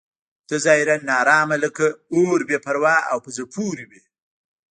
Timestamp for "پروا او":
2.65-3.17